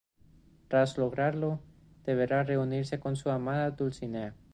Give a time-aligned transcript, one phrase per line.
[0.67, 1.59] Tras lograrlo,
[2.07, 4.33] deberá reunirse con su amada Dulcinea.